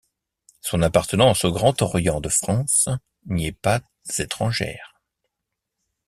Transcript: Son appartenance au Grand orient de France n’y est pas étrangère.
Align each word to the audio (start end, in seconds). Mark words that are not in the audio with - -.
Son 0.61 0.81
appartenance 0.81 1.45
au 1.45 1.51
Grand 1.51 1.79
orient 1.83 2.21
de 2.21 2.29
France 2.29 2.89
n’y 3.27 3.45
est 3.45 3.51
pas 3.51 3.81
étrangère. 4.17 4.99